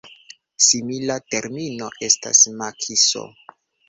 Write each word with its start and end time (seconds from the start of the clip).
Simila 0.67 1.17
termino 1.33 1.89
estas 2.07 2.41
makiso. 2.63 3.23